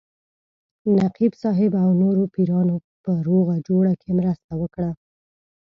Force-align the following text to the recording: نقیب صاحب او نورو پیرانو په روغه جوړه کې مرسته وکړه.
نقیب 0.99 1.33
صاحب 1.41 1.71
او 1.83 1.89
نورو 2.01 2.23
پیرانو 2.33 2.75
په 3.03 3.11
روغه 3.27 3.55
جوړه 3.67 3.93
کې 4.01 4.09
مرسته 4.19 4.51
وکړه. 4.61 4.89